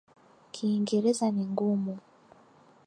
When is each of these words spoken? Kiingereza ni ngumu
Kiingereza 0.53 1.25
ni 1.35 1.45
ngumu 1.51 1.93